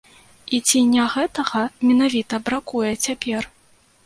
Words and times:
І 0.57 0.59
ці 0.69 0.79
не 0.93 1.03
гэтага 1.15 1.61
менавіта 1.87 2.41
бракуе 2.49 2.91
цяпер? 3.05 3.43